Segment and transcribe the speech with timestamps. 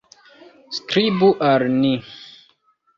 [0.79, 1.95] Skribu al ni.